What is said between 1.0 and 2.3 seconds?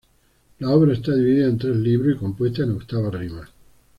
dividida en tres libros y